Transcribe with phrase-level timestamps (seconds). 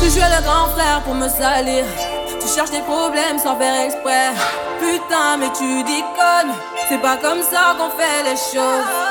[0.00, 1.84] Tu joues le grand frère pour me salir.
[2.40, 4.32] Tu cherches des problèmes sans faire exprès.
[4.80, 6.54] Putain, mais tu déconnes.
[6.88, 9.04] C'est pas comme ça qu'on fait les choses.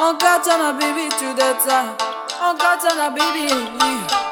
[0.00, 2.00] On katana baby to the top.
[2.40, 4.27] On katana baby.